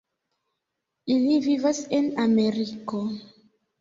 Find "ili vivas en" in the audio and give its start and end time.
1.15-2.09